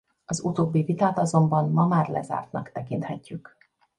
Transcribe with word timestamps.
Az 0.25 0.39
utóbbi 0.43 0.83
vitát 0.83 1.17
azonban 1.17 1.69
ma 1.69 1.87
már 1.87 2.09
lezártnak 2.09 2.71
tekinthetjük. 2.71 3.57